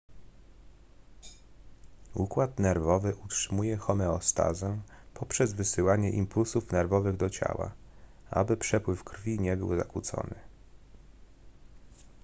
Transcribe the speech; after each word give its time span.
układ 2.13 2.59
nerwowy 2.59 3.15
utrzymuje 3.15 3.77
homeostazę 3.77 4.81
poprzez 5.13 5.53
wysyłanie 5.53 6.09
impulsów 6.11 6.71
nerwowych 6.71 7.17
do 7.17 7.29
ciała 7.29 7.71
aby 8.31 8.57
przepływ 8.57 9.03
krwi 9.03 9.39
nie 9.39 9.57
był 9.57 9.77
zakłócony 9.77 10.35